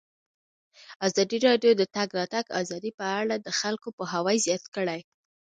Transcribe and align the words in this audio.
ازادي 1.07 1.37
راډیو 1.47 1.71
د 1.75 1.77
د 1.81 1.83
تګ 1.95 2.09
راتګ 2.19 2.45
ازادي 2.61 2.91
په 2.99 3.05
اړه 3.19 3.35
د 3.39 3.47
خلکو 3.59 3.87
پوهاوی 3.97 4.37
زیات 4.45 4.63
کړی. 4.75 4.99